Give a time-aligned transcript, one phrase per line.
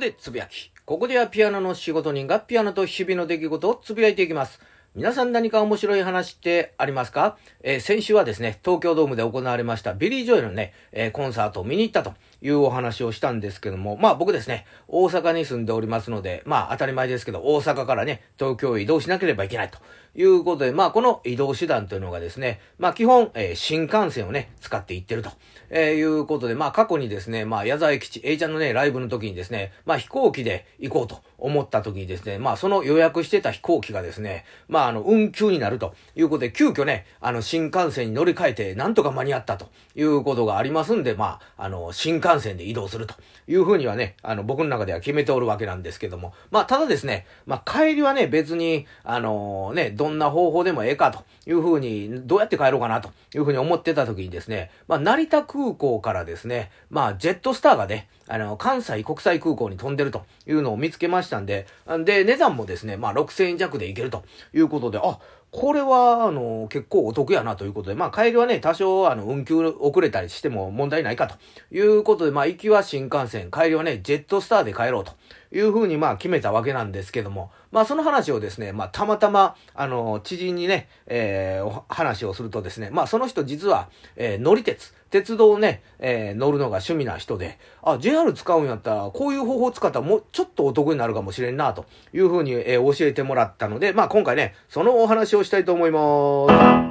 [0.00, 0.72] でつぶやき。
[0.84, 4.58] ここではピアノの仕事人がピアノと日々の出来事をつぶやいていきます。
[4.96, 19.78] 皆さん何か面白い話ってありますか、えー、先週はですね、東京ドームで行われましたビリー・ジョエルのね、えー、コンサートを見に行ったというお話をしたんですけども、まあ僕ですね、大阪に住んでおりますので、まあ当たり前ですけど、大阪からね、東京へ移動しなければいけないと
[20.14, 25.30] いうことで、まあこの移動手段というのがですね、まあ基本、えー、新幹線をね、使って行ってると、
[25.70, 43.14] えいうことで、まあ過去にですね、まあ矢沢永吉、A ちゃんのね、ライブの時にですね、まあ飛行機で行こうと思った時にですね、まあその予約してた飛行機がですね、まああの運休になるということで、急遽ね、あの新幹線に乗り換えてなんとか間に合ったということがありますんで、まあ、あの、新幹線で移動すると
[43.48, 61.66] いうふうにはね、あの、僕の中では決めておるわけなんですけども、まあ、ただですね、まあ、帰りはね、別に、あのね、どんな方法でもええかというふうに、どうやって帰ろうかなというふうに思ってた時にですね、まあ、成田空港からですね、まあ、ジェットスターがね、あの、関西国際空港に飛んでるというのを見つけましたんで、
[62.04, 64.22] で、値段もですね、まあ、6000円弱で行けると
[64.54, 65.18] いうことで、あ、
[65.52, 71.36] これは、あの、結構お得やなということで、まあ、帰りはね、多少、あの、運休遅れたりしても問題ないかと
[71.74, 75.12] いうことで、まあ、行きは新幹線、帰りはね、ジェットスターで帰ろうと
[75.52, 96.89] いうふうに、まあ、決めたわけなんですけども、まあ、その話をですね、まあ、たまたま、あの、知人にね、えー、話をするとですね、まあ、その人実は、えー、乗り鉄、鉄道をね、えー、乗るのが趣味な人で、あ、JR 使うんやったら、こういう方法を使ったらもうちょっとお得になるかもしれんな、というふうに、えー、教えてもらったので、まあ今回ね、そのお話をしたいと思います。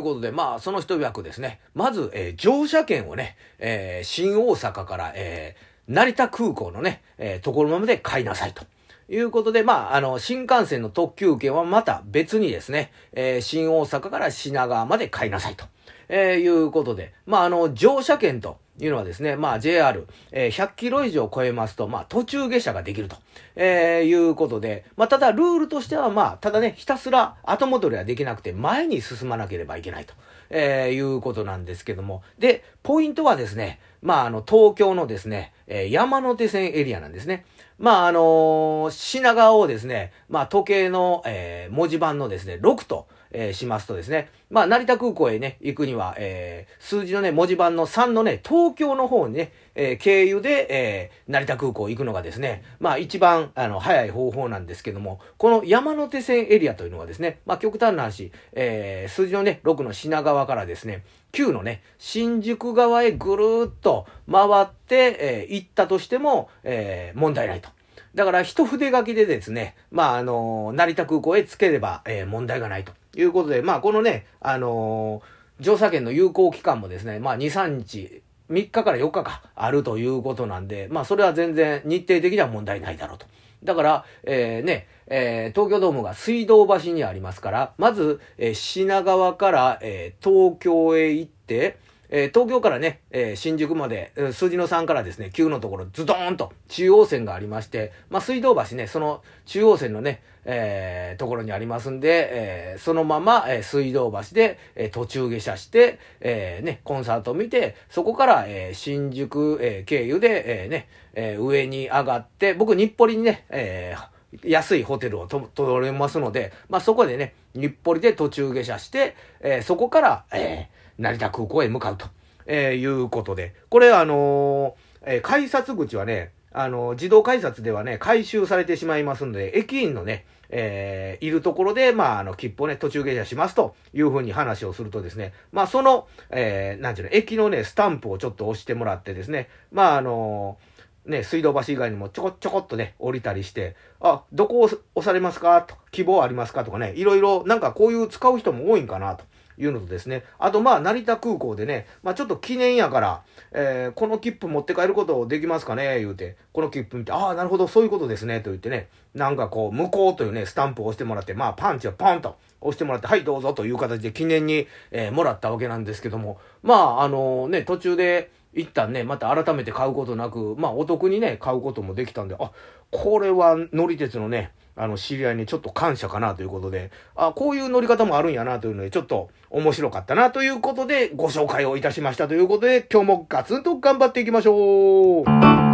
[0.00, 1.60] いうことで、まあ、その一役ですね。
[1.74, 8.64] まず、えー、乗車券をね、えー、新大阪から、えー、成田空港のね、えー、ところまで買いなさいと。
[9.12, 15.64] いうことで、まあ、あの、新幹線の特急券はまた別にですね、えー、新大阪から品川まで買いなさいと、
[16.08, 23.16] えー、いうことで、まあ、あの、乗車券というのはですね、まあ、JR、えー、100キロ以上超えますと、まあ、途中下車ができると、
[23.56, 30.14] えー、いうことで、まあ、ただ、ルールとしては、まあ、ただね、ひたすら後戻りはできなくて、前に進まなければいけないと、
[30.50, 37.44] えー、いうことなんですけども、で、ポイントはですね、まあ、あの、東京のですね、えー、山手線エリアなんですね。
[37.78, 67.68] まあ、あのー、品川をですね、まあ、時計の、えー、文字盤のですね、6と、えー、しますとですね、まあ、成田空港へね、行くには、えー、数字のね、文字盤の3のね、東京の方にね、えー、経由で、え、成田空港行くのがですね、まあ、一番、あの、早い方法なんですけども、この山手線エリアというのはですね、まあ、極端な話、え、数字のね、6の品川からですね、9のね、新宿側へぐるーっと回って、え、行ったとしても、え、問題ないと。
[68.14, 72.92] だから一筆書きでですね、まあ、あの、成田空港へ着ければ、え、問題がないと。
[73.16, 83.26] いうことで、まあ、このね、あのー、乗車券の有効期間もですね、まあ、2、3日、3日から4日かあるということなんで、まあ、それは全然日程的には問題ないだろうと。
[83.62, 91.78] だから、えー、ね、えー、東京ドームが水道橋にありますから、まず、えー、品川から、えー、東京へ行って、
[92.10, 122.06] えー、東京からね、えー、新宿まで、数字の3からですね、9のところ、ズドーンと中央線がありまして、まあ、水道橋ね、その中央線のね、えー、ところにありますんで、えー、そのまま、えー、水道橋で、えー、途中下車して、えー、ね、コンサートを見て、そこから、えー、新宿、えー、経由で、えー、ね、えー、上に上がって、僕、日暮里にね、えー、安いホテルをと、取れますので、まあ、そこでね、日暮里で途中下車して、えー、そこから、えー、成田空港へ向かうと、
[122.46, 140.69] えー、いうことで、これあのー、えー、改札口はね、あのー、自動改札ではね、回収されてしまいますので、駅員のね、えー、いるところで、まあ、あの、切符をね、途中下車しますというふうに話をするとですね、まあ、その、えー、なんていうの、駅のね、スタンプをちょっと押してもらってですね、まあ、あのー、
[141.10, 145.60] ね、水道橋以外にもちょこちょこっとね、降りたりして、あ、どこを押されますか？
[145.62, 146.64] と、希望ありますか？
[146.64, 149.24] とかね、いろいろ、なんかこういう使う人も多いんかなと。
[149.58, 153.22] いうのとですね、あとまあ、成田空港でね、まあちょっと記念やから、
[153.52, 155.98] えー、この切符持って帰ることできますかね？
[155.98, 172.50] 言うて、この切符見て、ああ、なるほど、そういうことですね、と言ってね、なんかこう、向こうというね、スタンプを押してもらって、まあパンチをポンと押してもらって、はいどうぞという形で記念に、えー、もらったわけなんですけども、まあ、あの、ね、途中で、一旦ね、また改めて買うことなく、まあお得にね、買うこともできたんで、あ、
[172.90, 185.69] これは乗り鉄のね、あの、知り合いにちょっと感謝かなということで、あ、こういう乗り方もあるんやなというので、ちょっと面白かったなということで、ご紹介をいたしましたということで、今日もガツンと頑張っていきましょう。